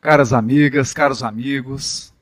[0.00, 2.12] Caras amigas, caros amigos,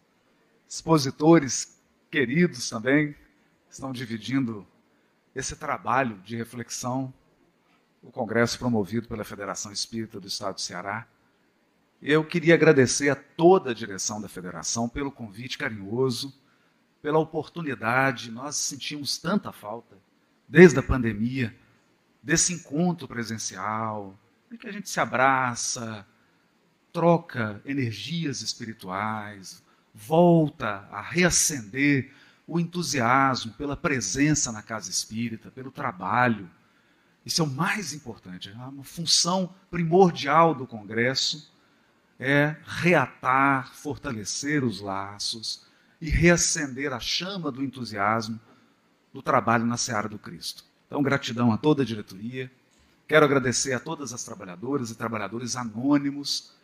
[0.69, 3.17] expositores queridos também,
[3.71, 4.67] estão dividindo
[5.35, 7.15] esse trabalho de reflexão,
[8.03, 11.09] o congresso promovido pela Federação Espírita do Estado do Ceará.
[12.03, 16.39] Eu queria agradecer a toda a direção da federação pelo convite carinhoso,
[17.01, 18.31] pela oportunidade.
[18.31, 19.97] Nós sentimos tanta falta,
[20.47, 21.57] desde a pandemia,
[22.23, 24.15] desse encontro presencial,
[24.53, 26.07] em que a gente se abraça,
[26.97, 29.63] troca energias espirituais,
[29.95, 32.11] volta a reacender
[32.47, 36.49] o entusiasmo pela presença na casa espírita, pelo trabalho.
[37.23, 41.55] Isso é o mais importante, é uma função primordial do Congresso
[42.19, 45.67] é reatar, fortalecer os laços
[46.01, 48.41] e reacender a chama do entusiasmo
[49.13, 50.65] do trabalho na seara do Cristo.
[50.87, 52.51] Então, gratidão a toda a diretoria.
[53.07, 56.56] Quero agradecer a todas as trabalhadoras e trabalhadores anônimos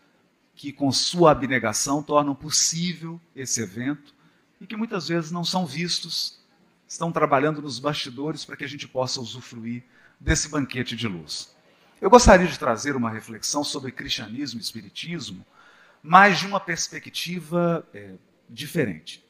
[0.62, 4.14] que, com sua abnegação, tornam possível esse evento
[4.60, 6.38] e que muitas vezes não são vistos,
[6.86, 9.82] estão trabalhando nos bastidores para que a gente possa usufruir
[10.20, 11.52] desse banquete de luz.
[12.00, 15.44] Eu gostaria de trazer uma reflexão sobre cristianismo e espiritismo,
[16.00, 18.14] mas de uma perspectiva é,
[18.48, 19.20] diferente.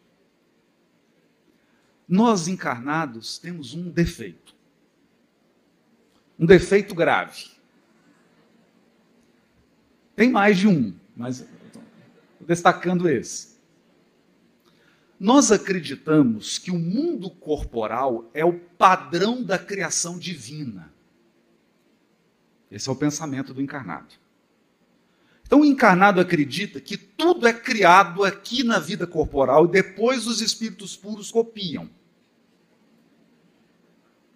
[2.07, 4.55] Nós encarnados temos um defeito.
[6.39, 7.51] Um defeito grave.
[10.15, 11.47] Tem mais de um, mas
[12.41, 13.53] destacando esse.
[15.19, 20.93] Nós acreditamos que o mundo corporal é o padrão da criação divina.
[22.71, 24.15] Esse é o pensamento do encarnado.
[25.45, 30.41] Então, o encarnado acredita que tudo é criado aqui na vida corporal e depois os
[30.41, 31.91] espíritos puros copiam.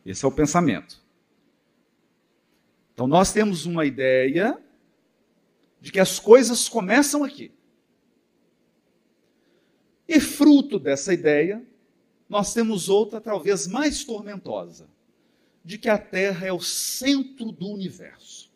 [0.04, 1.02] Esse é o pensamento.
[2.92, 4.58] Então, nós temos uma ideia
[5.86, 7.52] de que as coisas começam aqui.
[10.08, 11.64] E fruto dessa ideia,
[12.28, 14.90] nós temos outra, talvez mais tormentosa,
[15.64, 18.50] de que a Terra é o centro do universo.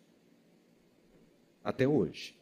[1.63, 2.37] Até hoje.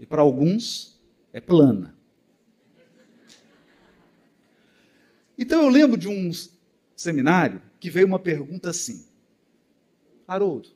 [0.00, 1.00] E para alguns,
[1.32, 1.96] é plana.
[5.38, 6.32] Então eu lembro de um
[6.96, 9.06] seminário que veio uma pergunta assim:
[10.26, 10.75] Haroldo,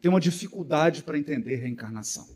[0.00, 2.28] tem uma dificuldade para entender reencarnação.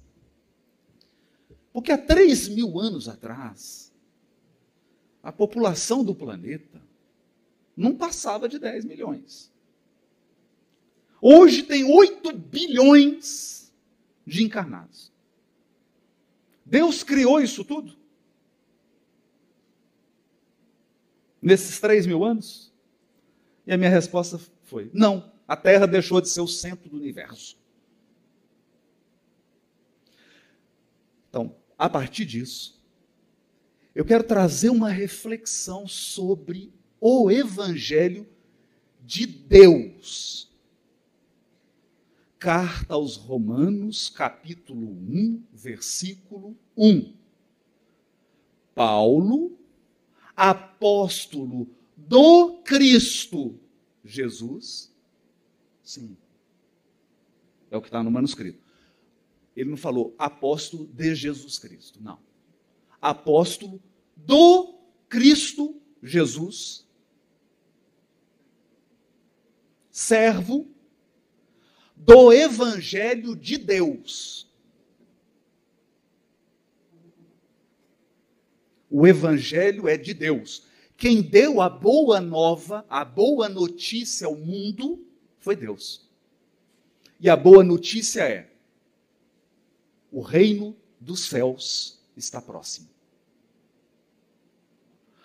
[1.73, 3.93] Porque há 3 mil anos atrás,
[5.23, 6.83] a população do planeta
[7.77, 9.53] não passava de 10 milhões.
[11.21, 13.73] Hoje tem 8 bilhões
[14.27, 15.13] de encarnados.
[16.67, 17.97] Deus criou isso tudo?
[21.41, 22.73] Nesses 3 mil anos?
[23.67, 25.33] E a minha resposta foi: não.
[25.53, 27.59] A Terra deixou de ser o centro do universo.
[31.29, 32.83] Então, a partir disso,
[33.95, 38.27] eu quero trazer uma reflexão sobre o Evangelho
[38.99, 40.51] de Deus.
[42.39, 47.15] Carta aos Romanos, capítulo 1, versículo 1.
[48.75, 49.59] Paulo,
[50.35, 53.61] apóstolo do Cristo
[54.03, 54.92] Jesus,
[55.93, 56.17] Sim.
[57.71, 58.65] É o que está no manuscrito.
[59.55, 62.03] Ele não falou apóstolo de Jesus Cristo.
[62.03, 62.19] Não.
[62.99, 63.79] Apóstolo
[64.17, 66.89] do Cristo Jesus.
[69.91, 70.67] Servo
[71.95, 74.51] do Evangelho de Deus.
[78.89, 80.67] O Evangelho é de Deus.
[80.97, 85.12] Quem deu a boa nova, a boa notícia ao mundo,
[85.43, 86.09] foi Deus.
[87.21, 88.51] E a boa notícia é:
[90.11, 92.89] o reino dos céus está próximo.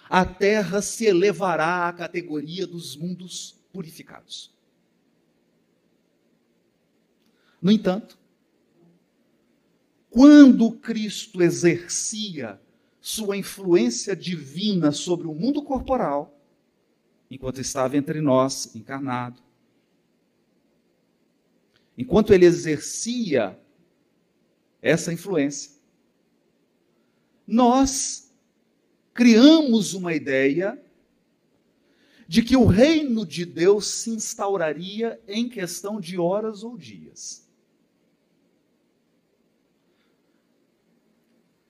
[0.10, 4.56] A terra se elevará à categoria dos mundos purificados.
[7.62, 8.18] No entanto,
[10.10, 12.60] quando Cristo exercia
[13.02, 16.40] sua influência divina sobre o mundo corporal,
[17.30, 19.47] enquanto estava entre nós, encarnado,
[21.98, 23.60] enquanto ele exercia
[24.82, 25.72] essa influência,
[27.46, 28.32] nós
[29.14, 30.80] criamos uma ideia
[32.28, 37.48] de que o reino de Deus se instauraria em questão de horas ou dias.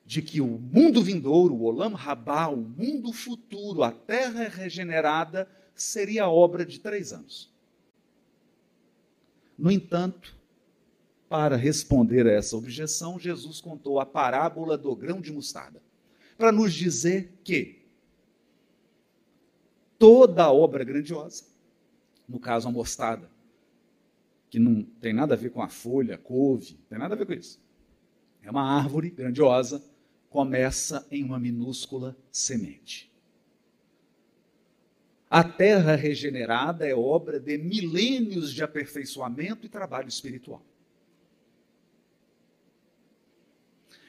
[0.04, 6.28] De que o mundo vindouro, o Olam Rabá, o mundo futuro, a terra regenerada, seria
[6.28, 7.52] obra de três anos.
[9.58, 10.38] No entanto,
[11.28, 15.82] Para responder a essa objeção, Jesus contou a parábola do grão de mostarda,
[16.38, 17.82] para nos dizer que
[19.98, 21.44] toda obra grandiosa,
[22.26, 23.30] no caso a mostarda,
[24.48, 27.18] que não tem nada a ver com a folha, a couve, não tem nada a
[27.18, 27.60] ver com isso.
[28.42, 29.84] É uma árvore grandiosa,
[30.30, 33.12] começa em uma minúscula semente.
[35.30, 40.64] A terra regenerada é obra de milênios de aperfeiçoamento e trabalho espiritual.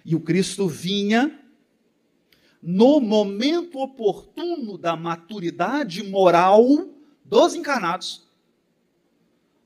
[0.06, 1.44] E o Cristo vinha
[2.62, 6.66] no momento oportuno da maturidade moral
[7.24, 8.26] dos encarnados.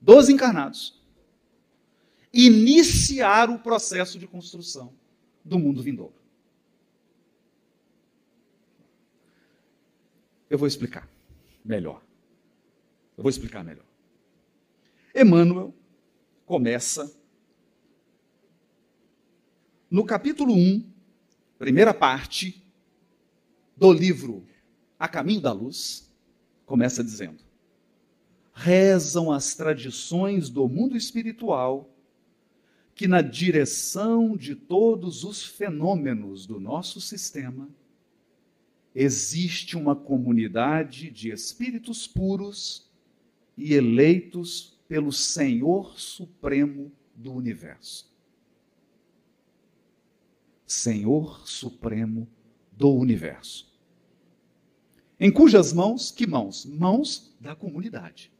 [0.00, 1.00] Dos encarnados.
[2.32, 4.92] Iniciar o processo de construção
[5.44, 6.14] do mundo vindouro.
[10.50, 11.13] Eu vou explicar
[11.64, 12.02] melhor.
[13.16, 13.86] Eu vou explicar melhor.
[15.14, 15.74] Emmanuel
[16.44, 17.14] começa
[19.90, 20.84] no capítulo 1,
[21.58, 22.62] primeira parte
[23.76, 24.44] do livro
[24.98, 26.12] A Caminho da Luz,
[26.66, 27.44] começa dizendo:
[28.52, 31.88] rezam as tradições do mundo espiritual
[32.94, 37.68] que, na direção de todos os fenômenos do nosso sistema,
[38.94, 42.88] existe uma comunidade de espíritos puros
[43.56, 48.12] e eleitos pelo Senhor Supremo do universo.
[50.66, 52.28] Senhor Supremo
[52.70, 53.72] do universo.
[55.18, 56.64] Em cujas mãos, que mãos?
[56.64, 58.32] Mãos da comunidade.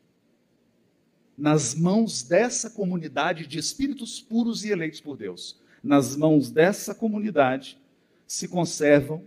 [1.36, 7.78] Nas mãos dessa comunidade de espíritos puros e eleitos por Deus, nas mãos dessa comunidade
[8.26, 9.24] se conservam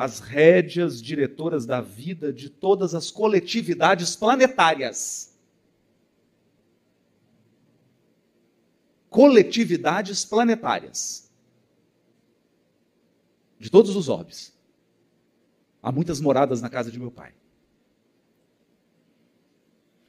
[0.00, 5.38] as rédeas diretoras da vida de todas as coletividades planetárias.
[9.10, 11.30] Coletividades planetárias.
[13.58, 14.58] De todos os orbes.
[15.82, 17.34] Há muitas moradas na casa de meu pai.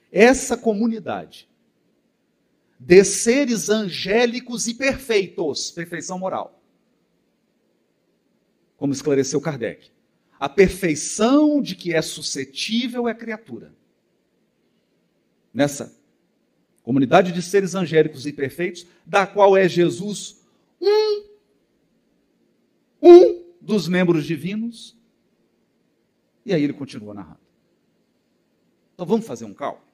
[0.09, 1.49] Essa comunidade
[2.79, 6.60] de seres angélicos e perfeitos, perfeição moral
[8.81, 9.91] como esclareceu Kardec.
[10.39, 13.75] A perfeição de que é suscetível é criatura.
[15.53, 15.95] Nessa
[16.81, 20.43] comunidade de seres angélicos e perfeitos, da qual é Jesus
[20.81, 21.29] um,
[23.03, 24.97] um dos membros divinos.
[26.43, 27.39] E aí ele continua narrando.
[28.95, 29.85] Então vamos fazer um cálculo?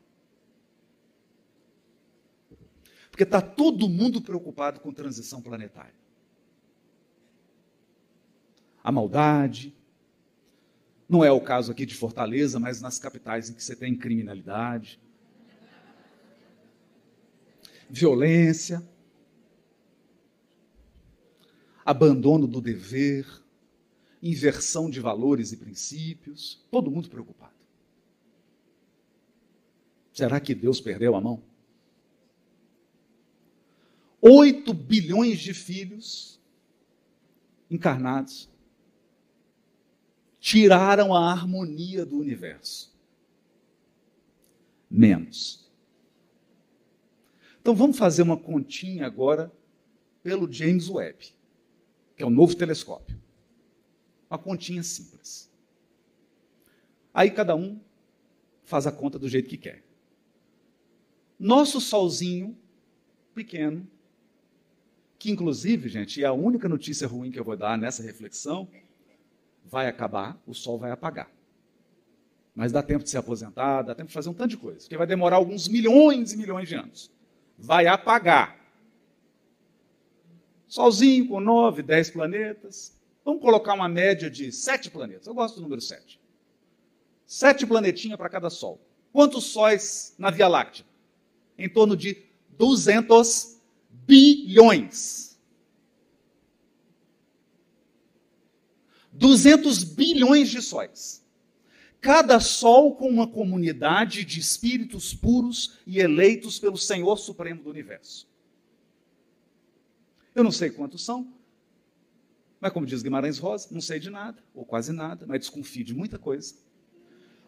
[3.12, 6.07] Porque está todo mundo preocupado com transição planetária
[8.88, 9.76] a maldade.
[11.10, 14.98] Não é o caso aqui de Fortaleza, mas nas capitais em que você tem criminalidade,
[17.90, 18.82] violência,
[21.86, 23.28] abandono do dever,
[24.24, 27.58] inversão de valores e princípios, todo mundo preocupado.
[30.14, 31.44] Será que Deus perdeu a mão?
[34.22, 36.40] Oito bilhões de filhos
[37.70, 38.50] encarnados
[40.48, 42.98] tiraram a harmonia do universo.
[44.90, 45.70] Menos.
[47.60, 49.52] Então vamos fazer uma continha agora
[50.24, 51.34] pelo James Webb,
[52.16, 53.20] que é o novo telescópio.
[54.30, 55.52] Uma continha simples.
[57.14, 57.78] Aí cada um
[58.64, 59.84] faz a conta do jeito que quer.
[61.38, 62.58] Nosso solzinho
[63.36, 63.86] pequeno,
[65.20, 68.66] que inclusive, gente, é a única notícia ruim que eu vou dar nessa reflexão,
[69.70, 71.30] vai acabar, o sol vai apagar.
[72.56, 74.98] Mas dá tempo de se aposentar, dá tempo de fazer um tanto de coisa, porque
[74.98, 77.12] vai demorar alguns milhões e milhões de anos.
[77.58, 78.58] Vai apagar.
[80.68, 82.96] Solzinho com nove, dez planetas.
[83.24, 85.28] Vamos colocar uma média de sete planetas.
[85.28, 86.20] Eu gosto do número sete.
[87.26, 88.80] Sete planetinhas para cada Sol.
[89.12, 90.86] Quantos sóis na Via Láctea?
[91.58, 92.24] Em torno de
[92.58, 93.58] 200
[93.90, 95.27] bilhões.
[99.18, 101.26] 200 bilhões de sóis.
[102.00, 108.28] Cada sol com uma comunidade de espíritos puros e eleitos pelo Senhor Supremo do Universo.
[110.36, 111.34] Eu não sei quantos são,
[112.60, 115.96] mas como diz Guimarães Rosa, não sei de nada, ou quase nada, mas desconfio de
[115.96, 116.56] muita coisa.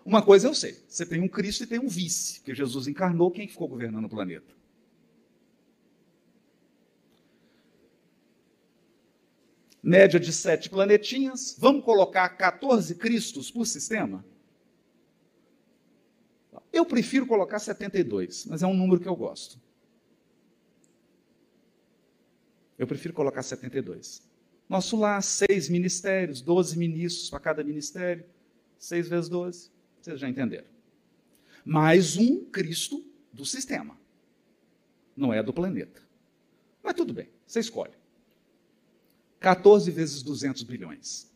[0.04, 3.30] Uma coisa eu sei: você tem um Cristo e tem um vice, que Jesus encarnou,
[3.30, 4.59] quem ficou governando o planeta?
[9.90, 14.24] Média de sete planetinhas, vamos colocar 14 Cristos por sistema?
[16.72, 19.60] Eu prefiro colocar 72, mas é um número que eu gosto.
[22.78, 24.22] Eu prefiro colocar 72.
[24.70, 28.24] Nosso lar, seis ministérios, 12 ministros para cada ministério,
[28.78, 30.68] seis vezes 12, vocês já entenderam.
[31.66, 33.04] Mais um Cristo
[33.34, 34.00] do sistema.
[35.18, 36.02] Não é do planeta.
[36.84, 38.00] Mas tudo bem, você escolhe.
[39.40, 41.30] 14 vezes 200 bilhões.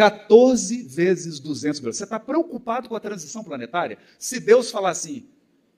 [0.00, 1.96] 14 vezes 200 bilhões.
[1.98, 3.98] Você está preocupado com a transição planetária?
[4.18, 5.28] Se Deus falar assim,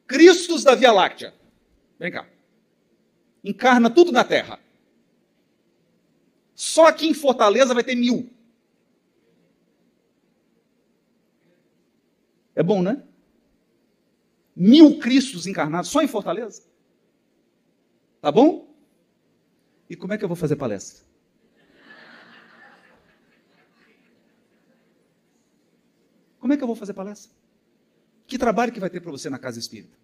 [0.06, 1.34] Cristos da Via Láctea,
[1.98, 2.28] vem cá,
[3.42, 4.60] encarna tudo na Terra.
[6.54, 8.30] Só aqui em Fortaleza vai ter mil.
[12.54, 13.02] É bom, né?
[14.54, 16.62] Mil Cristos encarnados só em Fortaleza.
[18.20, 18.72] Tá bom?
[19.88, 21.04] E como é que eu vou fazer palestra?
[26.38, 27.30] Como é que eu vou fazer palestra?
[28.26, 29.96] Que trabalho que vai ter para você na casa espírita?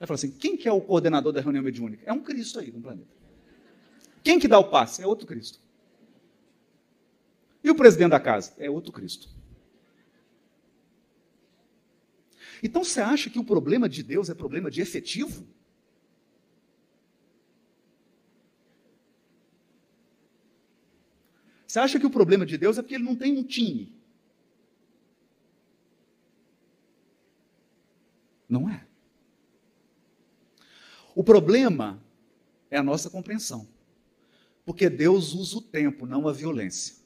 [0.00, 2.02] Aí fala assim: quem que é o coordenador da reunião mediúnica?
[2.06, 3.10] É um Cristo aí no planeta.
[4.22, 5.02] Quem que dá o passe?
[5.02, 5.60] É outro Cristo.
[7.62, 8.54] E o presidente da casa?
[8.58, 9.28] É outro Cristo.
[12.62, 15.46] Então você acha que o problema de Deus é problema de efetivo?
[21.66, 23.92] Você acha que o problema de Deus é porque ele não tem um time?
[28.48, 28.86] Não é.
[31.14, 32.02] O problema
[32.70, 33.68] é a nossa compreensão.
[34.64, 36.97] Porque Deus usa o tempo, não a violência.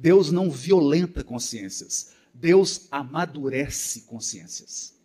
[0.00, 2.14] Deus não violenta consciências.
[2.32, 4.96] Deus amadurece consciências.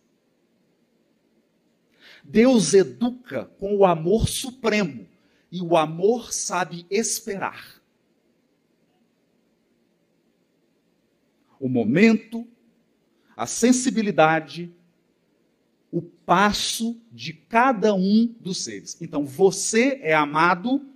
[2.22, 5.06] Deus educa com o amor supremo
[5.50, 7.82] e o amor sabe esperar.
[11.58, 12.46] O momento,
[13.36, 14.72] a sensibilidade,
[15.90, 18.96] o passo de cada um dos seres.
[19.00, 20.86] Então, você é amado,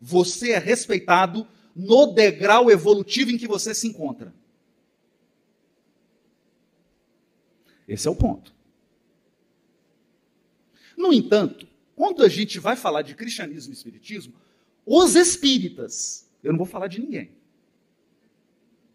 [0.00, 1.46] você é respeitado
[1.80, 4.34] no degrau evolutivo em que você se encontra.
[7.88, 8.54] Esse é o ponto.
[10.96, 14.34] No entanto, quando a gente vai falar de cristianismo e espiritismo,
[14.84, 17.30] os espíritas, eu não vou falar de ninguém,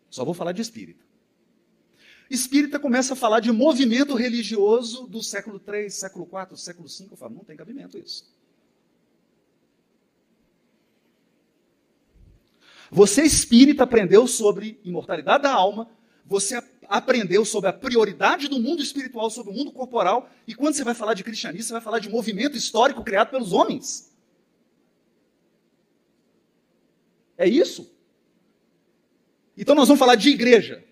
[0.10, 1.04] só vou falar de espírita.
[2.30, 7.08] Espírita começa a falar de movimento religioso do século III, século IV, século V.
[7.12, 8.35] Eu falo, não tem cabimento isso.
[12.92, 15.90] Você espírita aprendeu sobre imortalidade da alma,
[16.26, 20.84] você aprendeu sobre a prioridade do mundo espiritual sobre o mundo corporal, e quando você
[20.84, 24.14] vai falar de cristianismo, você vai falar de movimento histórico criado pelos homens.
[27.38, 27.92] É isso?
[29.58, 30.84] Então nós vamos falar de igreja,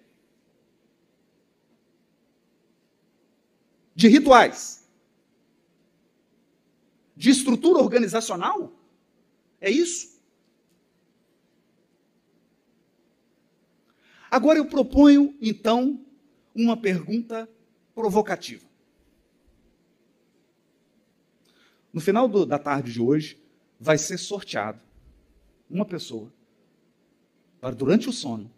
[3.95, 4.87] de rituais,
[7.15, 8.73] de estrutura organizacional.
[9.61, 10.12] É isso?
[14.33, 16.03] Agora eu proponho, então,
[16.55, 17.47] uma pergunta
[17.93, 18.65] provocativa.
[21.93, 23.39] No final do, da tarde de hoje,
[23.79, 24.81] vai ser sorteado
[25.69, 26.33] uma pessoa
[27.61, 28.51] para, durante o sono,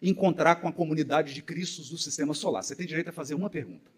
[0.00, 2.64] encontrar com a comunidade de Cristos do sistema solar.
[2.64, 3.90] Você tem direito a fazer uma pergunta.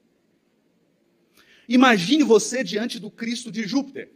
[1.69, 4.11] Imagine você diante do Cristo de Júpiter.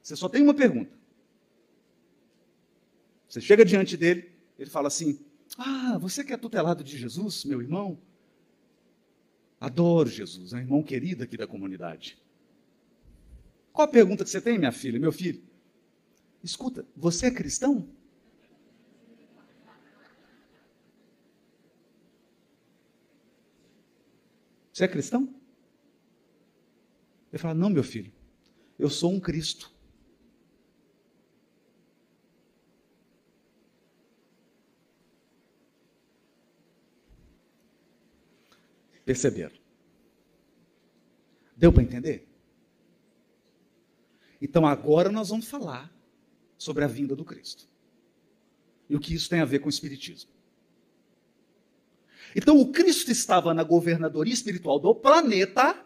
[0.00, 0.96] Você só tem uma pergunta.
[3.28, 5.18] Você chega diante dele, ele fala assim:
[5.58, 7.98] ah, você que é tutelado de Jesus, meu irmão?
[9.60, 12.18] Adoro Jesus, é um irmão querido aqui da comunidade.
[13.72, 15.42] Qual a pergunta que você tem, minha filha, meu filho?
[16.42, 17.88] Escuta, você é cristão?
[24.72, 25.32] Você é cristão?
[27.32, 28.12] Ele fala: Não, meu filho,
[28.78, 29.73] eu sou um Cristo.
[39.04, 39.56] Perceberam?
[41.56, 42.26] Deu para entender?
[44.40, 45.92] Então agora nós vamos falar
[46.58, 47.68] sobre a vinda do Cristo.
[48.88, 50.30] E o que isso tem a ver com o Espiritismo.
[52.34, 55.84] Então o Cristo estava na governadoria espiritual do planeta,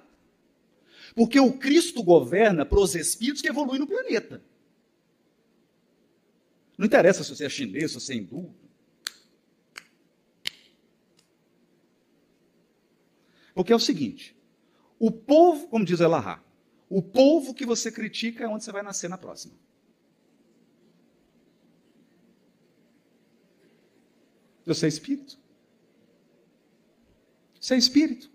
[1.15, 4.43] porque o Cristo governa para os espíritos que evoluem no planeta.
[6.77, 8.55] Não interessa se você é chinês, se você é hindu,
[13.59, 14.37] Porque é o seguinte:
[15.01, 16.41] o povo, como diz Elahá,
[16.89, 19.57] o povo que você critica é onde você vai nascer na próxima.
[24.65, 25.37] Você é espírito.
[27.61, 28.31] Você é espírito.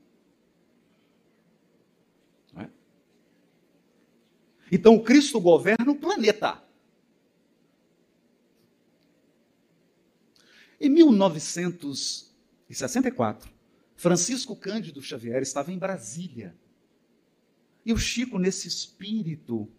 [2.57, 2.67] É?
[4.69, 6.61] Então, Cristo governa o planeta.
[10.81, 13.53] Em 1964,
[13.95, 16.55] Francisco Cândido Xavier estava em Brasília.
[17.85, 19.69] E o Chico, nesse espírito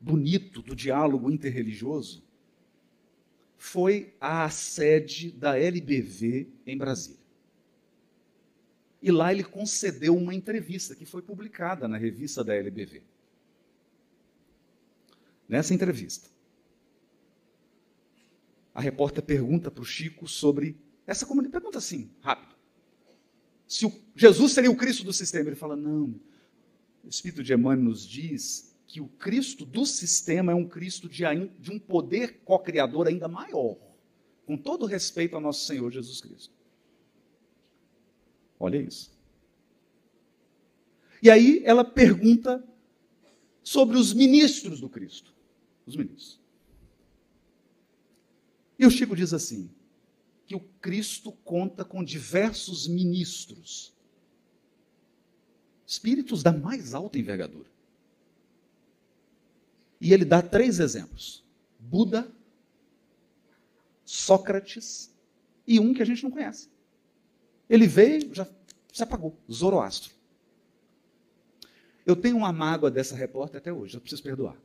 [0.00, 2.24] bonito do diálogo interreligioso,
[3.56, 7.18] foi à sede da LBV em Brasília.
[9.00, 13.02] E lá ele concedeu uma entrevista que foi publicada na revista da LBV.
[15.48, 16.28] Nessa entrevista,
[18.74, 21.52] a repórter pergunta para o Chico sobre essa comunidade.
[21.52, 22.47] Pergunta assim, rápido.
[23.68, 25.50] Se o, Jesus seria o Cristo do sistema.
[25.50, 26.18] Ele fala: não.
[27.04, 31.22] O Espírito de Emmanuel nos diz que o Cristo do sistema é um Cristo de,
[31.60, 33.76] de um poder co-criador ainda maior.
[34.46, 36.54] Com todo respeito ao nosso Senhor Jesus Cristo.
[38.58, 39.12] Olha isso.
[41.22, 42.66] E aí ela pergunta
[43.62, 45.34] sobre os ministros do Cristo.
[45.86, 46.40] Os ministros.
[48.78, 49.70] E o Chico diz assim:
[50.48, 53.94] que o Cristo conta com diversos ministros,
[55.86, 57.68] espíritos da mais alta envergadura.
[60.00, 61.44] E ele dá três exemplos:
[61.78, 62.32] Buda,
[64.06, 65.14] Sócrates
[65.66, 66.70] e um que a gente não conhece.
[67.68, 68.48] Ele veio, já
[68.90, 70.14] se apagou, Zoroastro.
[72.06, 74.56] Eu tenho uma mágoa dessa repórter até hoje, eu preciso perdoar.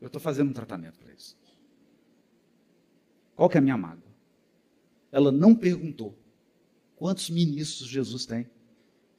[0.00, 1.36] Eu estou fazendo um tratamento para isso.
[3.36, 4.07] Qual que é a minha mágoa?
[5.10, 6.16] Ela não perguntou
[6.96, 8.48] quantos ministros Jesus tem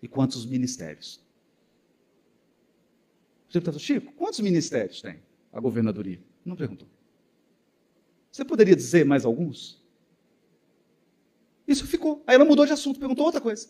[0.02, 1.20] e quantos ministérios.
[3.50, 5.20] Você perguntou, Chico, quantos ministérios tem
[5.52, 6.22] a governadoria?
[6.46, 6.88] Não perguntou.
[8.32, 9.84] Você poderia dizer mais alguns?
[11.68, 12.24] Isso ficou.
[12.28, 13.70] Aí ela mudou de assunto, perguntou outra coisa.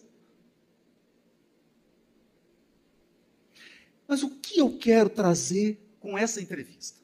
[4.07, 6.99] Mas o que eu quero trazer com essa entrevista?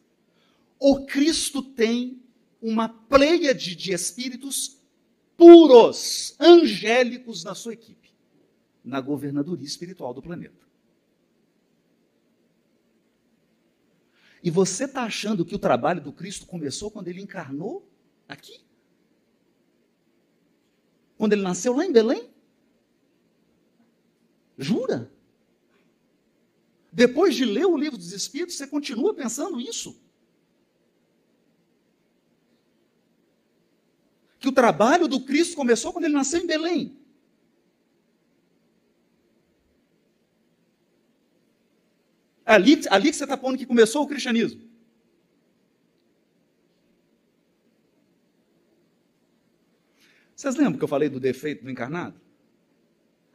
[0.80, 2.22] O Cristo tem
[2.62, 4.82] uma pleiade de espíritos
[5.38, 8.14] puros, angélicos na sua equipe,
[8.84, 10.66] na governadoria espiritual do planeta.
[14.44, 17.90] E você está achando que o trabalho do Cristo começou quando ele encarnou
[18.28, 18.64] aqui?
[21.18, 22.30] Quando ele nasceu lá em Belém?
[24.58, 25.12] Jura?
[26.92, 30.00] Depois de ler o livro dos Espíritos, você continua pensando isso?
[34.45, 36.98] que o trabalho do Cristo começou quando ele nasceu em Belém.
[42.46, 44.62] Ali, ali que você está pondo que começou o cristianismo.
[50.36, 52.20] Vocês lembram que eu falei do defeito do encarnado?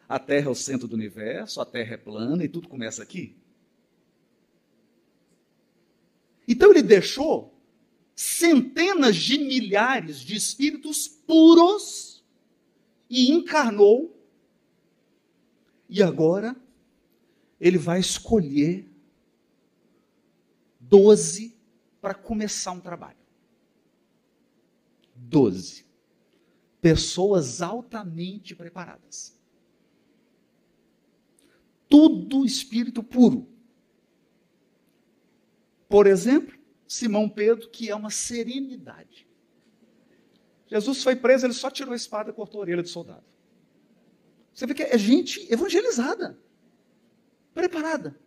[0.09, 3.37] A Terra é o centro do universo, a Terra é plana e tudo começa aqui.
[6.47, 7.60] Então ele deixou
[8.21, 12.23] centenas de milhares de espíritos puros
[13.09, 14.15] e encarnou.
[15.89, 16.55] E agora
[17.59, 18.87] ele vai escolher
[20.79, 21.57] doze
[21.99, 23.17] para começar um trabalho.
[25.17, 25.87] Doze.
[26.79, 29.35] Pessoas altamente preparadas.
[31.89, 33.49] Tudo espírito puro.
[35.89, 36.60] Por exemplo,
[36.91, 39.25] Simão Pedro, que é uma serenidade.
[40.67, 43.23] Jesus foi preso, ele só tirou a espada e cortou a orelha do soldado.
[44.53, 46.37] Você vê que é gente evangelizada,
[47.55, 48.19] preparada.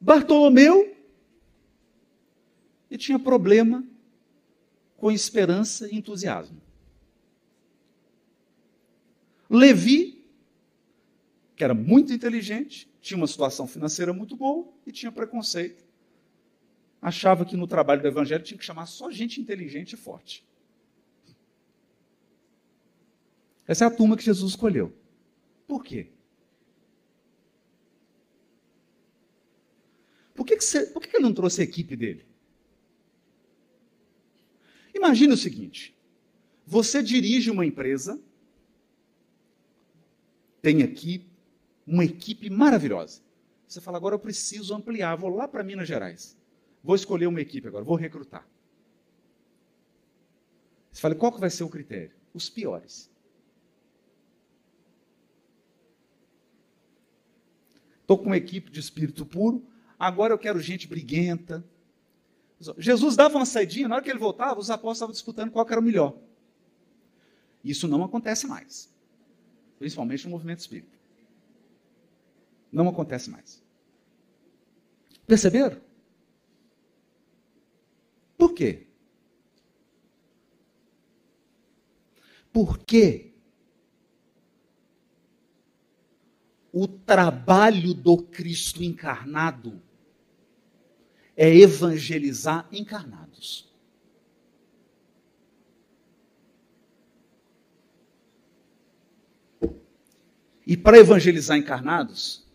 [0.00, 0.96] Bartolomeu,
[2.90, 3.86] e tinha problema
[4.96, 6.62] com esperança e entusiasmo.
[9.50, 10.24] Levi,
[11.54, 15.85] que era muito inteligente, tinha uma situação financeira muito boa e tinha preconceito
[17.00, 20.44] achava que no trabalho do evangelho tinha que chamar só gente inteligente e forte.
[23.66, 24.92] Essa é a turma que Jesus escolheu.
[25.66, 26.08] Por quê?
[30.34, 32.24] Por que, que, você, por que, que ele não trouxe a equipe dele?
[34.94, 35.96] Imagine o seguinte:
[36.66, 38.20] você dirige uma empresa,
[40.60, 41.26] tem aqui
[41.86, 43.22] uma equipe maravilhosa.
[43.66, 46.36] Você fala, agora eu preciso ampliar, vou lá para Minas Gerais.
[46.86, 48.46] Vou escolher uma equipe agora, vou recrutar.
[50.92, 52.12] Você fala, qual que vai ser o critério?
[52.32, 53.10] Os piores.
[58.00, 59.66] Estou com uma equipe de espírito puro,
[59.98, 61.64] agora eu quero gente briguenta.
[62.78, 65.80] Jesus dava uma saidinha, na hora que ele voltava, os apóstolos estavam disputando qual era
[65.80, 66.16] o melhor.
[67.64, 68.88] Isso não acontece mais.
[69.76, 70.96] Principalmente no movimento espírita.
[72.70, 73.60] Não acontece mais.
[75.26, 75.84] Perceberam?
[78.36, 78.86] Por quê?
[82.52, 83.32] Porque
[86.72, 89.80] o trabalho do Cristo encarnado
[91.34, 93.66] é evangelizar encarnados.
[100.66, 102.45] E para evangelizar encarnados,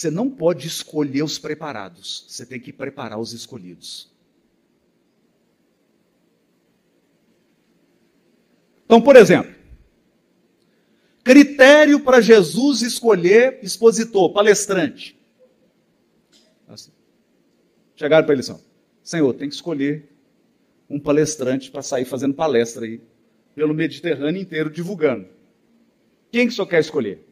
[0.00, 4.10] você não pode escolher os preparados, você tem que preparar os escolhidos.
[8.86, 9.54] Então, por exemplo,
[11.22, 15.16] critério para Jesus escolher expositor, palestrante.
[16.66, 16.90] Assim.
[17.94, 18.58] Chegaram para ele assim:
[19.02, 20.08] Senhor, tem que escolher
[20.88, 23.00] um palestrante para sair fazendo palestra aí
[23.54, 25.28] pelo Mediterrâneo inteiro divulgando.
[26.32, 27.26] Quem que o senhor quer escolher?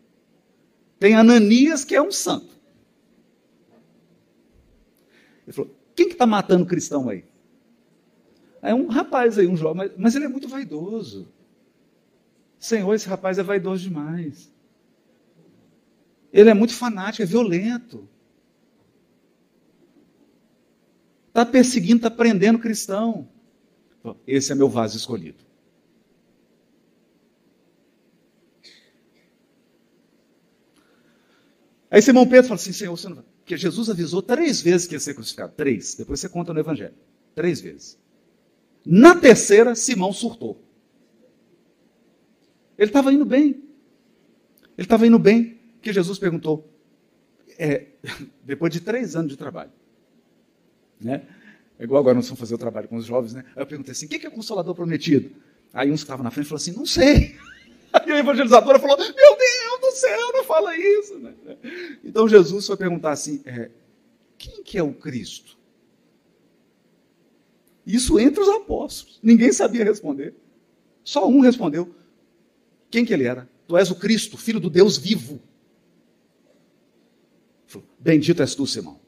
[0.98, 2.57] Tem Ananias, que é um santo.
[5.48, 7.24] Ele falou: quem que está matando cristão aí?
[8.60, 11.26] É um rapaz aí, um jovem, mas, mas ele é muito vaidoso.
[12.58, 14.52] Senhor, esse rapaz é vaidoso demais.
[16.30, 18.06] Ele é muito fanático, é violento.
[21.28, 23.26] Está perseguindo, está prendendo cristão.
[24.26, 25.47] Esse é meu vaso escolhido.
[31.90, 33.24] Aí Simão Pedro fala assim: Senhor, você não vai.
[33.40, 35.52] Porque Jesus avisou três vezes que ia ser crucificado.
[35.56, 35.94] Três.
[35.94, 36.94] Depois você conta no Evangelho.
[37.34, 37.98] Três vezes.
[38.84, 40.62] Na terceira, Simão surtou.
[42.76, 43.62] Ele estava indo bem.
[44.76, 45.58] Ele estava indo bem.
[45.80, 46.70] Que Jesus perguntou.
[47.58, 47.86] É,
[48.44, 49.72] depois de três anos de trabalho.
[51.00, 51.22] Né?
[51.78, 53.44] É igual agora nós vamos fazer o trabalho com os jovens, né?
[53.56, 55.30] Aí eu perguntei assim: o que é o consolador prometido?
[55.72, 57.36] Aí uns que estavam na frente falaram assim: não sei.
[57.92, 59.57] Aí a evangelizadora falou: Meu Deus
[59.98, 61.18] céu, não fala isso.
[61.18, 61.34] Né?
[62.04, 63.70] Então Jesus foi perguntar assim: é,
[64.36, 65.58] quem que é o Cristo?
[67.86, 69.18] Isso entre os apóstolos.
[69.22, 70.34] Ninguém sabia responder.
[71.04, 71.94] Só um respondeu:
[72.90, 73.48] Quem que ele era?
[73.66, 75.40] Tu és o Cristo, filho do Deus vivo.
[77.98, 79.00] Bendito és tu, Simão.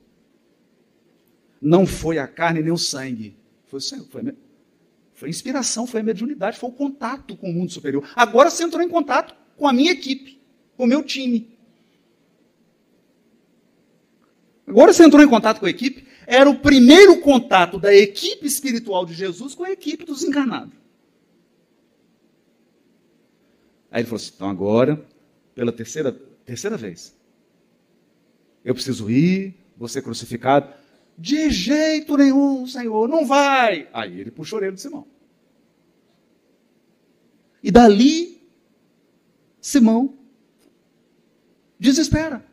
[1.61, 3.37] Não foi a carne nem o sangue.
[3.66, 3.81] Foi.
[3.81, 4.22] Foi
[5.20, 8.11] foi inspiração, foi a mediunidade, foi o contato com o mundo superior.
[8.16, 10.39] Agora você entrou em contato com a minha equipe,
[10.84, 11.48] o meu time.
[14.66, 19.04] Agora você entrou em contato com a equipe, era o primeiro contato da equipe espiritual
[19.04, 20.72] de Jesus com a equipe dos encarnados.
[23.90, 25.04] Aí ele falou assim: então agora,
[25.56, 26.12] pela terceira,
[26.44, 27.16] terceira vez,
[28.64, 30.72] eu preciso ir, vou ser crucificado.
[31.18, 33.88] De jeito nenhum, Senhor, não vai.
[33.92, 35.06] Aí ele puxou a orelha de Simão.
[37.62, 38.40] E dali,
[39.60, 40.19] Simão
[41.80, 42.44] desespera.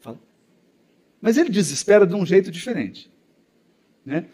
[0.00, 0.18] Fala.
[1.20, 3.10] Mas ele desespera de um jeito diferente.
[4.04, 4.28] Né?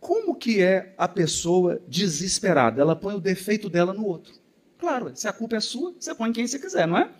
[0.00, 2.80] Como que é a pessoa desesperada?
[2.80, 4.34] Ela põe o defeito dela no outro.
[4.76, 7.10] Claro, se a culpa é sua, você põe quem você quiser, não é?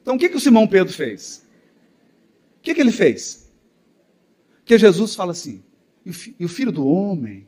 [0.00, 1.46] Então o que, que o Simão Pedro fez?
[2.58, 3.52] O que, que ele fez?
[4.56, 5.62] Porque Jesus fala assim:
[6.38, 7.46] e o filho do homem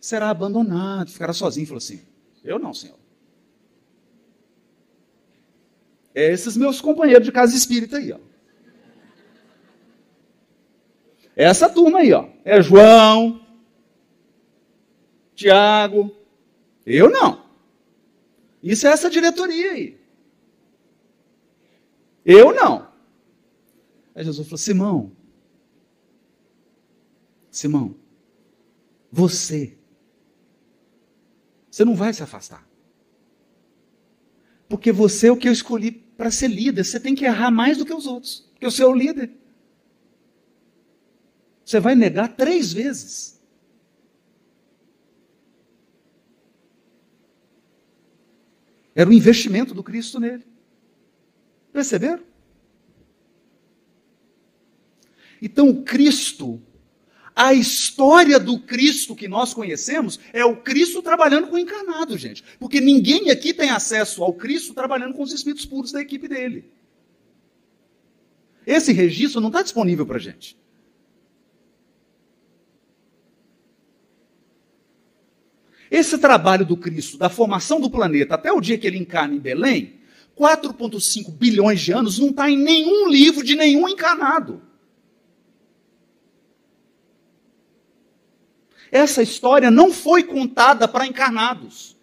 [0.00, 1.66] será abandonado, ficará sozinho.
[1.66, 2.00] Falou assim:
[2.42, 2.98] Eu não, Senhor.
[6.16, 8.18] É esses meus companheiros de casa espírita aí, ó.
[11.36, 12.30] Essa turma aí, ó.
[12.42, 13.46] É João,
[15.34, 16.10] Tiago.
[16.86, 17.44] Eu não.
[18.62, 20.00] Isso é essa diretoria aí.
[22.24, 22.90] Eu não.
[24.14, 25.12] Aí Jesus falou: Simão,
[27.50, 27.94] Simão,
[29.12, 29.76] você,
[31.70, 32.66] você não vai se afastar.
[34.66, 36.84] Porque você é o que eu escolhi para ser líder.
[36.84, 39.30] Você tem que errar mais do que os outros, porque você é o líder.
[41.64, 43.40] Você vai negar três vezes.
[48.94, 50.46] Era o investimento do Cristo nele.
[51.72, 52.24] Perceberam?
[55.42, 56.62] Então, o Cristo
[57.36, 62.42] a história do Cristo que nós conhecemos é o Cristo trabalhando com o encarnado, gente.
[62.58, 66.64] Porque ninguém aqui tem acesso ao Cristo trabalhando com os espíritos puros da equipe dele.
[68.66, 70.56] Esse registro não está disponível para a gente.
[75.90, 79.38] Esse trabalho do Cristo, da formação do planeta até o dia que ele encarna em
[79.38, 80.00] Belém,
[80.34, 84.62] 4,5 bilhões de anos, não está em nenhum livro de nenhum encarnado.
[88.96, 91.96] Essa história não foi contada para encarnados.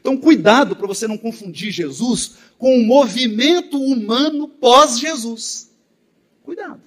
[0.00, 5.70] Então, cuidado para você não confundir Jesus com o movimento humano pós-Jesus.
[6.42, 6.82] Cuidado.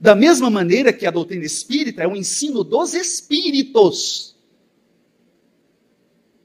[0.00, 4.36] Da mesma maneira que a doutrina espírita é o ensino dos espíritos.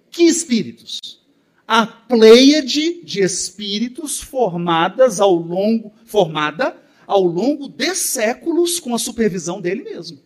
[0.10, 1.23] Que espíritos?
[1.68, 9.62] A pleiade de espíritos formadas ao longo, formada ao longo de séculos com a supervisão
[9.62, 10.20] dele mesmo.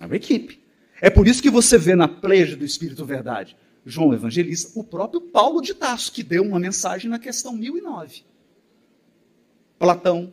[0.00, 0.62] É uma equipe.
[1.00, 5.20] É por isso que você vê na pleiade do Espírito Verdade João Evangelista, o próprio
[5.20, 8.24] Paulo de Tarso, que deu uma mensagem na questão 1009.
[9.78, 10.32] Platão,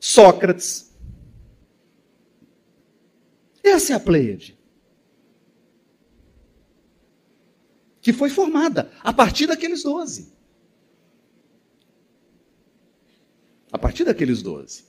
[0.00, 0.94] Sócrates.
[3.62, 4.55] Essa é a Pleiade.
[8.06, 10.32] Que foi formada a partir daqueles doze.
[13.72, 14.84] A partir daqueles doze.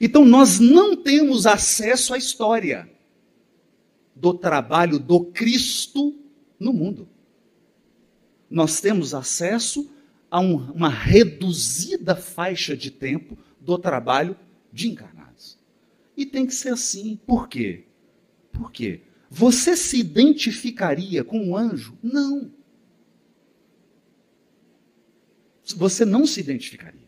[0.00, 2.88] Então nós não temos acesso à história
[4.14, 6.16] do trabalho do Cristo
[6.60, 7.08] no mundo.
[8.48, 9.90] Nós temos acesso
[10.30, 14.38] a um, uma reduzida faixa de tempo do trabalho
[14.72, 15.58] de encarnados.
[16.16, 17.18] E tem que ser assim.
[17.26, 17.82] Por quê?
[18.52, 19.00] Por quê?
[19.36, 21.98] Você se identificaria com um anjo?
[22.02, 22.50] Não.
[25.76, 27.06] Você não se identificaria.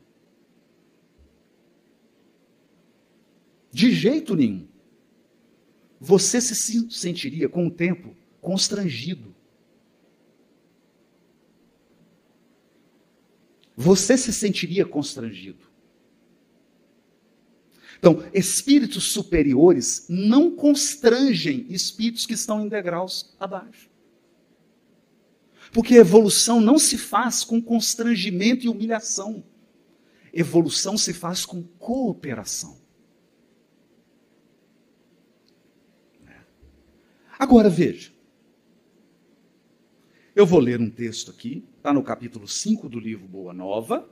[3.73, 4.69] De jeito nenhum.
[5.99, 6.55] Você se
[6.91, 9.35] sentiria, com o tempo, constrangido
[13.81, 15.71] você se sentiria constrangido.
[17.99, 23.91] Então, espíritos superiores não constrangem espíritos que estão em degraus abaixo.
[25.73, 29.45] Porque a evolução não se faz com constrangimento e humilhação.
[30.33, 32.79] Evolução se faz com cooperação.
[37.39, 38.13] Agora veja.
[40.35, 44.09] Eu vou ler um texto aqui, está no capítulo 5 do livro Boa Nova.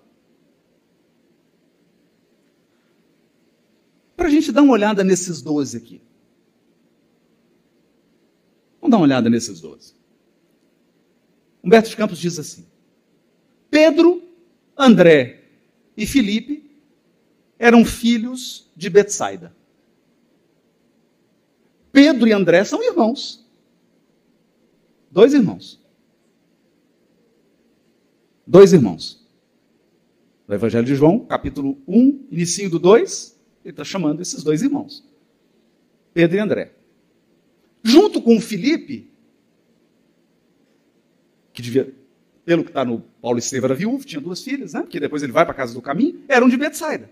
[4.16, 6.02] Para a gente dar uma olhada nesses 12 aqui.
[8.81, 9.94] Vamos dar uma olhada nesses 12.
[11.62, 12.66] Humberto de Campos diz assim:
[13.70, 14.22] Pedro,
[14.76, 15.44] André
[15.96, 16.70] e Filipe
[17.59, 19.55] eram filhos de Betsaida.
[21.92, 23.44] Pedro e André são irmãos.
[25.11, 25.83] Dois irmãos.
[28.46, 29.26] Dois irmãos.
[30.46, 33.36] No Evangelho de João, capítulo 1, início do 2,
[33.66, 35.05] ele está chamando esses dois irmãos.
[36.14, 36.72] Pedro e André.
[37.83, 39.11] Junto com Filipe,
[41.52, 41.92] que devia,
[42.44, 44.87] pelo que está no Paulo Estevão, era viúvo, tinha duas filhas, né?
[44.88, 47.11] que depois ele vai para a casa do caminho, eram de Betsaida.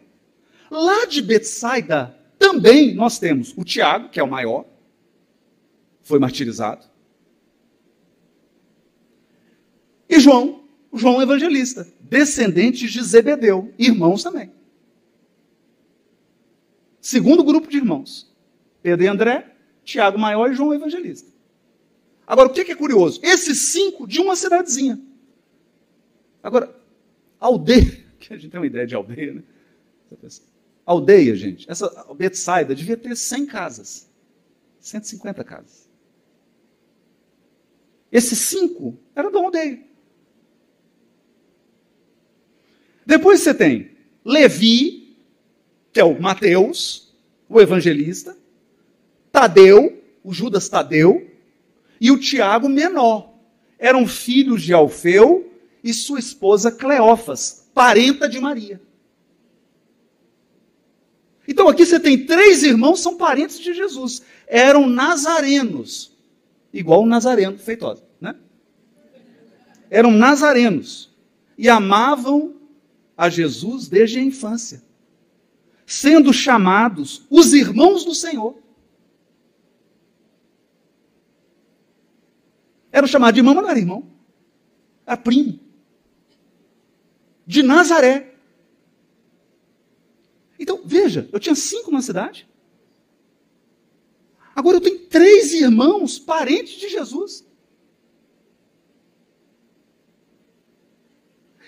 [0.70, 4.64] Lá de Betsaida, também nós temos o Tiago, que é o maior,
[6.02, 6.86] foi martirizado.
[10.08, 10.62] E João,
[10.92, 14.52] João Evangelista, descendentes de Zebedeu, irmãos também.
[17.04, 18.34] Segundo grupo de irmãos:
[18.82, 21.30] Pedro e André, Tiago Maior e João Evangelista.
[22.26, 23.20] Agora, o que é curioso?
[23.22, 24.98] Esses cinco de uma cidadezinha.
[26.42, 26.74] Agora,
[27.38, 29.42] aldeia, que a gente tem uma ideia de aldeia, né?
[30.86, 34.10] Aldeia, gente, essa Betsaida devia ter 100 casas,
[34.80, 35.90] 150 casas.
[38.10, 39.84] Esses cinco eram da aldeia.
[43.04, 43.90] Depois você tem
[44.24, 45.03] Levi,
[45.94, 47.14] que é o Mateus,
[47.48, 48.36] o evangelista,
[49.30, 51.30] Tadeu, o Judas Tadeu,
[52.00, 53.32] e o Tiago menor.
[53.78, 55.52] Eram filhos de Alfeu
[55.84, 58.80] e sua esposa Cleófas, parenta de Maria.
[61.46, 64.20] Então aqui você tem três irmãos, são parentes de Jesus.
[64.48, 66.12] Eram nazarenos,
[66.72, 68.34] igual o nazareno feitosa, né?
[69.88, 71.14] Eram nazarenos
[71.56, 72.56] e amavam
[73.16, 74.82] a Jesus desde a infância,
[75.86, 78.58] sendo chamados os irmãos do Senhor.
[82.90, 84.08] Era chamado de irmão, mas não era irmão.
[85.06, 85.58] Era primo.
[87.46, 88.34] De Nazaré.
[90.58, 92.48] Então, veja, eu tinha cinco na cidade.
[94.54, 97.44] Agora eu tenho três irmãos, parentes de Jesus.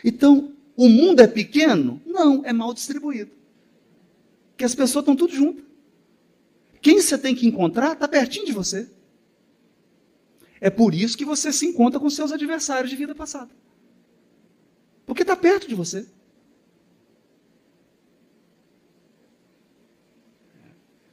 [0.05, 2.01] Então, o mundo é pequeno?
[2.07, 3.33] Não, é mal distribuído.
[4.57, 5.65] Que as pessoas estão tudo juntas.
[6.81, 8.89] Quem você tem que encontrar está pertinho de você.
[10.61, 13.51] É por isso que você se encontra com seus adversários de vida passada.
[15.05, 16.07] Porque está perto de você.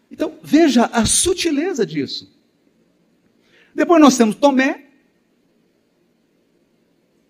[0.10, 2.32] Então, veja a sutileza disso.
[3.74, 4.92] Depois nós temos Tomé,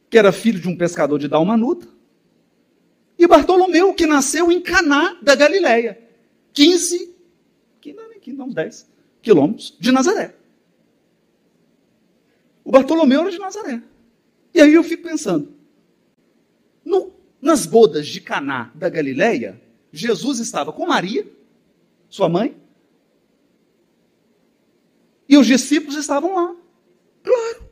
[0.10, 1.88] que era filho de um pescador de Dalmanuta,
[3.24, 5.98] e Bartolomeu, que nasceu em Caná da Galileia,
[6.52, 7.16] 15,
[7.80, 10.36] que não, que não, 10 quilômetros de Nazaré.
[12.66, 13.82] O Bartolomeu era de Nazaré.
[14.54, 15.54] E aí eu fico pensando,
[16.84, 21.26] no, nas bodas de Caná da Galileia, Jesus estava com Maria,
[22.10, 22.58] sua mãe,
[25.30, 26.56] e os discípulos estavam lá.
[27.24, 27.64] Claro.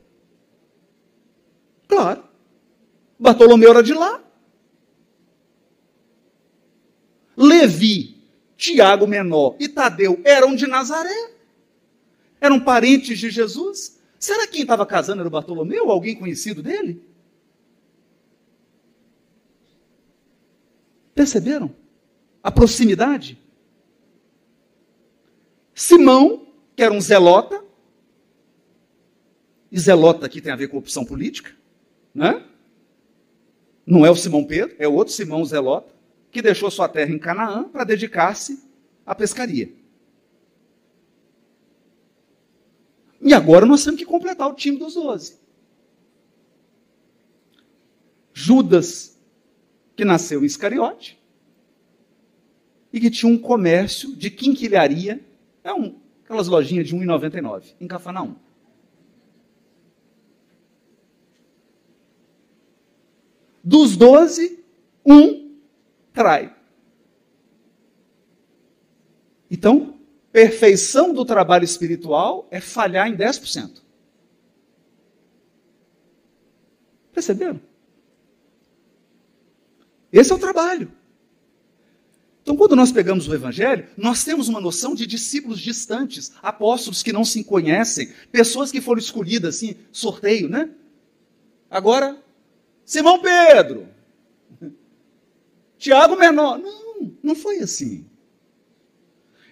[1.89, 2.23] Claro.
[3.19, 4.23] Bartolomeu era de lá.
[7.41, 8.21] Levi,
[8.55, 11.31] Tiago menor e Tadeu eram de Nazaré.
[12.39, 13.99] Eram parentes de Jesus.
[14.19, 17.03] Será que quem estava casando era o Bartolomeu, ou alguém conhecido dele?
[21.15, 21.73] Perceberam?
[22.43, 23.39] A proximidade.
[25.73, 27.63] Simão que era um zelota,
[29.71, 31.55] e zelota aqui tem a ver com opção política,
[32.13, 32.45] né?
[33.85, 35.93] Não é o Simão Pedro, é outro Simão zelota,
[36.31, 38.63] que deixou sua terra em Canaã para dedicar-se
[39.05, 39.73] à pescaria.
[43.21, 45.39] E agora nós temos que completar o time dos doze.
[48.33, 49.19] Judas,
[49.95, 51.21] que nasceu em Iscariote,
[52.91, 55.23] e que tinha um comércio de quinquilharia,
[55.63, 58.35] é um Aquelas lojinhas de R$ 1,99, em Cafarnaum.
[63.61, 64.63] Dos doze,
[65.05, 65.50] um
[66.13, 66.55] trai.
[69.49, 69.99] Então,
[70.31, 73.81] perfeição do trabalho espiritual é falhar em 10%.
[77.13, 77.59] Perceberam?
[80.11, 80.91] Esse é o trabalho.
[82.41, 87.13] Então, quando nós pegamos o Evangelho, nós temos uma noção de discípulos distantes, apóstolos que
[87.13, 90.69] não se conhecem, pessoas que foram escolhidas assim, sorteio, né?
[91.69, 92.21] Agora,
[92.83, 93.87] Simão Pedro,
[95.81, 96.59] Tiago menor.
[96.59, 98.05] Não, não foi assim.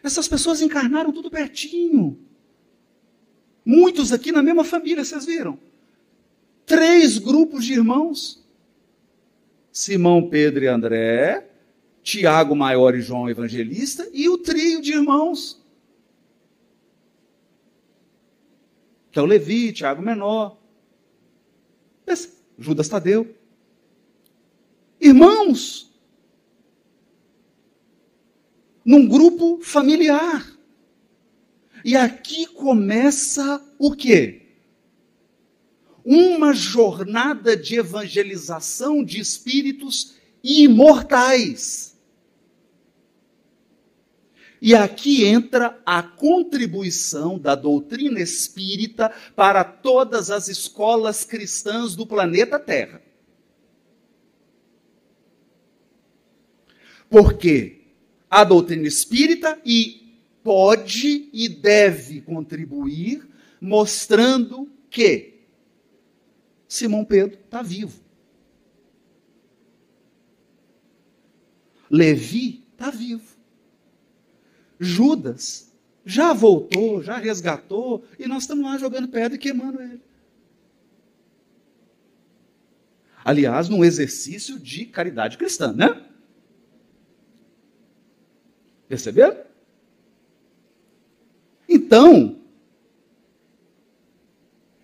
[0.04, 2.20] Essas pessoas encarnaram tudo pertinho.
[3.66, 5.60] Muitos aqui na mesma família, vocês viram?
[6.68, 8.48] Três grupos de irmãos:
[9.72, 11.50] Simão, Pedro e André,
[12.04, 15.60] Tiago maior e João evangelista, e o trio de irmãos.
[19.12, 20.60] Que é o Levi, Tiago menor,
[22.56, 23.36] Judas Tadeu.
[25.02, 25.89] Irmãos,
[28.90, 30.52] num grupo familiar.
[31.86, 34.48] E aqui começa o quê?
[36.04, 41.96] Uma jornada de evangelização de espíritos imortais.
[44.60, 52.58] E aqui entra a contribuição da doutrina espírita para todas as escolas cristãs do planeta
[52.58, 53.04] Terra.
[57.08, 57.79] Porque
[58.30, 63.28] a doutrina espírita e pode e deve contribuir
[63.60, 65.40] mostrando que
[66.68, 68.00] Simão Pedro está vivo.
[71.90, 73.28] Levi está vivo.
[74.80, 75.74] Judas
[76.06, 80.02] já voltou, já resgatou, e nós estamos lá jogando pedra e queimando ele.
[83.24, 86.09] Aliás, num exercício de caridade cristã, né?
[88.90, 89.38] Perceberam?
[91.70, 92.42] Então,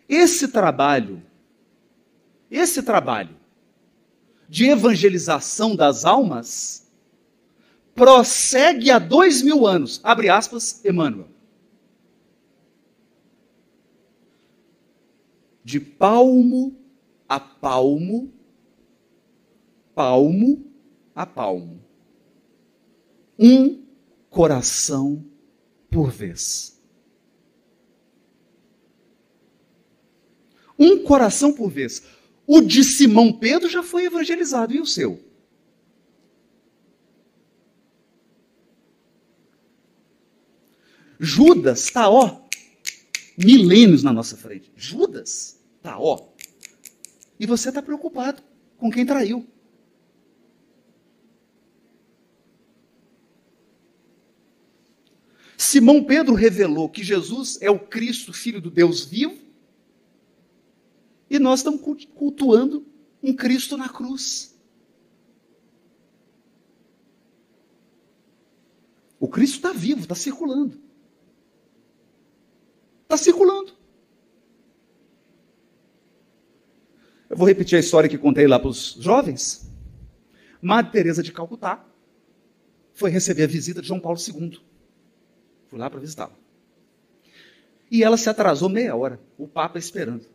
[0.07, 1.23] esse trabalho,
[2.49, 3.35] esse trabalho
[4.47, 6.87] de evangelização das almas,
[7.95, 9.99] prossegue há dois mil anos.
[10.03, 11.27] Abre aspas, Emmanuel.
[15.63, 16.77] De palmo
[17.27, 18.31] a palmo,
[19.95, 20.63] palmo
[21.15, 21.83] a palmo.
[23.39, 23.84] Um
[24.35, 25.25] coração
[25.89, 26.77] por vez.
[30.77, 32.03] Um coração por vez.
[32.45, 35.23] O de Simão Pedro já foi evangelizado, e o seu?
[41.17, 42.41] Judas está, ó,
[43.37, 44.69] milênios na nossa frente.
[44.75, 46.27] Judas está, ó.
[47.39, 48.43] E você está preocupado
[48.77, 49.47] com quem traiu.
[55.57, 59.43] Simão Pedro revelou que Jesus é o Cristo, filho do Deus vivo,
[61.29, 61.81] E nós estamos
[62.13, 62.85] cultuando
[63.21, 64.55] um Cristo na cruz.
[69.19, 70.79] O Cristo está vivo, está circulando.
[73.03, 73.73] Está circulando.
[77.27, 79.67] Eu vou repetir a história que contei lá para os jovens.
[80.61, 81.83] Madre Teresa de Calcutá
[82.93, 84.59] foi receber a visita de João Paulo II.
[85.75, 86.31] Fui lá para visitá-la.
[87.91, 90.25] E ela se atrasou meia hora, o Papa esperando.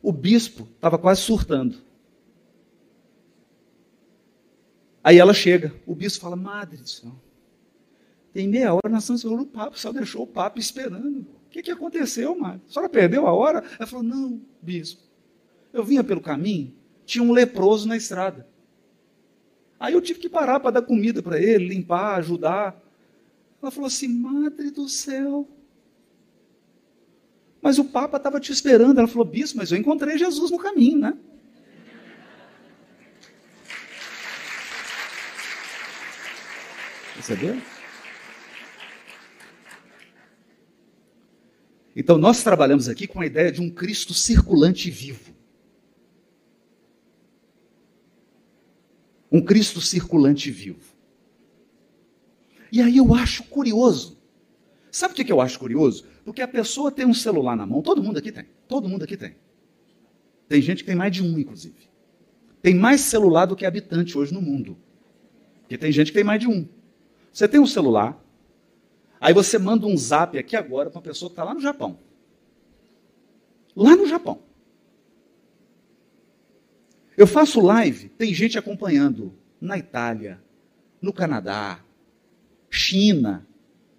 [0.00, 1.76] O bispo estava quase surtando.
[5.02, 7.12] Aí ela chega, o bispo fala, Madre do céu,
[8.32, 11.26] tem meia hora nós estamos esperando o Papa, só deixou o Papa esperando.
[11.46, 12.62] O que, que aconteceu, Madre?
[12.66, 13.62] A senhora perdeu a hora?
[13.78, 15.02] Ela falou, não, bispo,
[15.70, 16.74] eu vinha pelo caminho,
[17.04, 18.48] tinha um leproso na estrada.
[19.78, 22.82] Aí eu tive que parar para dar comida para ele, limpar, ajudar.
[23.64, 25.48] Ela falou assim: Madre do céu.
[27.62, 28.98] Mas o Papa estava te esperando.
[28.98, 31.18] Ela falou: Bispo, mas eu encontrei Jesus no caminho, né?
[37.14, 37.58] Percebeu?
[41.96, 45.32] Então, nós trabalhamos aqui com a ideia de um Cristo circulante e vivo.
[49.32, 50.93] Um Cristo circulante e vivo.
[52.74, 54.18] E aí eu acho curioso.
[54.90, 56.04] Sabe o que eu acho curioso?
[56.24, 58.46] Porque a pessoa tem um celular na mão, todo mundo aqui tem.
[58.66, 59.36] Todo mundo aqui tem.
[60.48, 61.88] Tem gente que tem mais de um, inclusive.
[62.60, 64.76] Tem mais celular do que habitante hoje no mundo.
[65.60, 66.66] Porque tem gente que tem mais de um.
[67.32, 68.20] Você tem um celular,
[69.20, 71.96] aí você manda um zap aqui agora para uma pessoa que está lá no Japão.
[73.76, 74.42] Lá no Japão.
[77.16, 80.42] Eu faço live, tem gente acompanhando na Itália,
[81.00, 81.78] no Canadá,
[82.74, 83.46] China,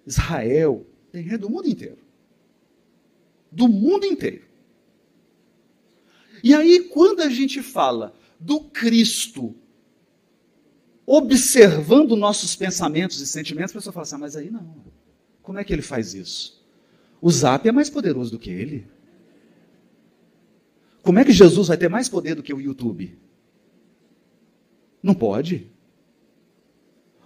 [0.06, 1.98] Israel, tem gente do mundo inteiro.
[3.50, 4.44] Do mundo inteiro.
[6.44, 9.54] E aí, quando a gente fala do Cristo
[11.06, 14.76] observando nossos pensamentos e sentimentos, a pessoa fala assim: ah, mas aí não.
[15.42, 16.62] Como é que ele faz isso?
[17.20, 18.86] O zap é mais poderoso do que ele.
[21.02, 23.16] Como é que Jesus vai ter mais poder do que o YouTube?
[25.02, 25.70] Não pode.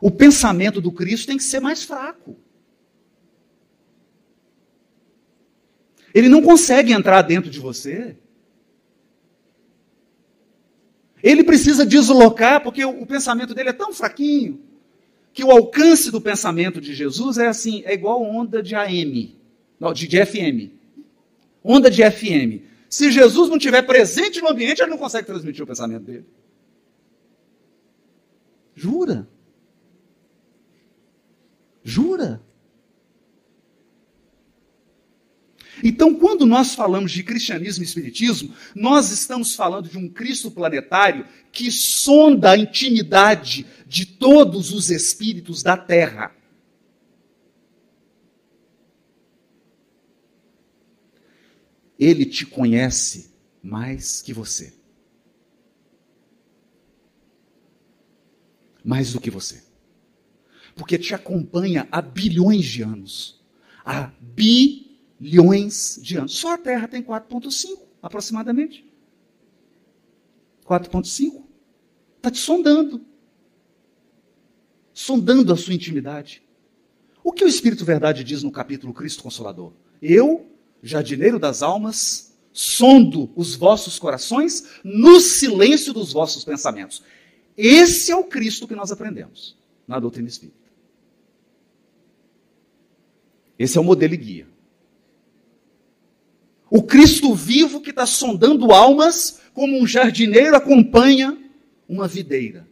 [0.01, 2.37] O pensamento do Cristo tem que ser mais fraco.
[6.15, 8.17] Ele não consegue entrar dentro de você.
[11.23, 14.61] Ele precisa deslocar, porque o, pensamento dele é tão fraquinho,
[15.33, 19.39] que o alcance do pensamento de Jesus é assim, é igual onda de AM,
[19.79, 20.73] não, de, de FM.
[21.63, 22.65] Onda de FM.
[22.89, 26.25] Se Jesus não estiver presente no ambiente, ele não consegue transmitir o pensamento dele.
[28.75, 29.29] Jura?
[31.91, 32.41] Jura?
[35.83, 41.27] Então, quando nós falamos de cristianismo e espiritismo, nós estamos falando de um Cristo planetário
[41.51, 46.37] que sonda a intimidade de todos os espíritos da Terra.
[51.99, 54.75] Ele te conhece mais que você.
[58.85, 59.70] Mais do que você
[60.75, 63.41] porque te acompanha há bilhões de anos.
[63.85, 66.37] Há bilhões de anos.
[66.37, 68.85] Só a Terra tem 4,5 aproximadamente.
[70.67, 71.43] 4,5.
[72.17, 73.05] Está te sondando.
[74.93, 76.43] Sondando a sua intimidade.
[77.23, 79.73] O que o Espírito Verdade diz no capítulo Cristo Consolador?
[80.01, 80.47] Eu,
[80.83, 87.03] jardineiro das almas, sondo os vossos corações no silêncio dos vossos pensamentos.
[87.57, 89.57] Esse é o Cristo que nós aprendemos
[89.87, 90.60] na doutrina espírita.
[93.61, 94.49] Esse é o modelo e guia.
[96.71, 101.39] O Cristo vivo que está sondando almas, como um jardineiro acompanha
[101.87, 102.67] uma videira.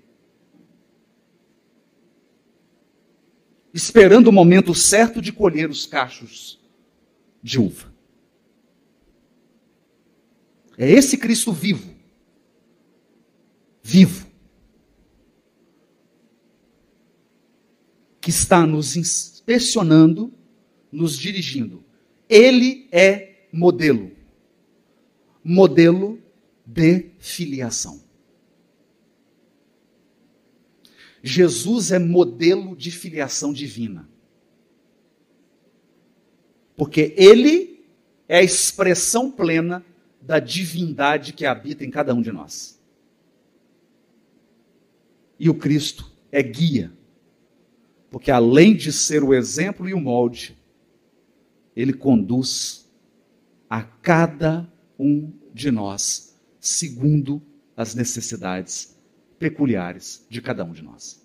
[3.74, 6.58] Esperando o momento certo de colher os cachos
[7.42, 7.92] de uva.
[10.78, 11.94] É esse Cristo vivo.
[13.82, 14.26] Vivo.
[18.22, 20.37] Que está nos inspecionando
[20.90, 21.84] nos dirigindo.
[22.28, 24.12] Ele é modelo.
[25.42, 26.20] Modelo
[26.66, 28.02] de filiação.
[31.22, 34.08] Jesus é modelo de filiação divina.
[36.76, 37.84] Porque ele
[38.28, 39.84] é a expressão plena
[40.20, 42.78] da divindade que habita em cada um de nós.
[45.38, 46.92] E o Cristo é guia.
[48.10, 50.57] Porque além de ser o exemplo e o molde,
[51.78, 52.90] ele conduz
[53.70, 54.68] a cada
[54.98, 57.40] um de nós, segundo
[57.76, 58.98] as necessidades
[59.38, 61.24] peculiares de cada um de nós.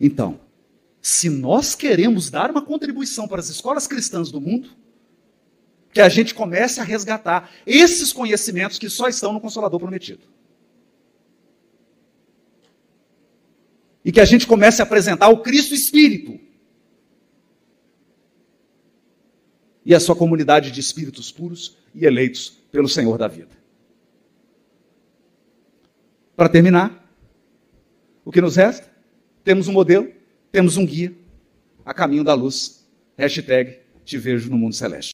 [0.00, 0.38] Então,
[1.02, 4.70] se nós queremos dar uma contribuição para as escolas cristãs do mundo,
[5.92, 10.22] que a gente comece a resgatar esses conhecimentos que só estão no Consolador Prometido.
[14.04, 16.46] E que a gente comece a apresentar o Cristo Espírito.
[19.88, 23.56] E a sua comunidade de espíritos puros e eleitos pelo Senhor da vida.
[26.36, 27.10] Para terminar,
[28.22, 28.86] o que nos resta?
[29.42, 30.12] Temos um modelo,
[30.52, 31.14] temos um guia,
[31.86, 32.86] a caminho da luz.
[33.16, 35.06] Hashtag te vejo no mundo celeste.